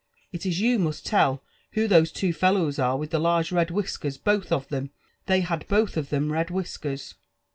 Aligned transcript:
It 0.31 0.47
is 0.47 0.59
you 0.59 0.79
must 0.79 1.13
lell 1.13 1.43
who 1.73 1.87
those 1.87 2.11
two 2.11 2.33
fellows 2.33 2.79
are 2.79 2.97
with 2.97 3.11
the 3.11 3.19
krgi 3.19 3.51
red 3.51 3.69
whisker» 3.69 4.09
;bolh 4.09 4.51
of 4.51 4.67
them, 4.69 4.89
Ihey 5.27 5.43
had 5.43 5.67
both 5.67 5.95
of 5.95 6.09
them 6.09 6.31
red 6.33 6.49
whiskers." 6.49 7.13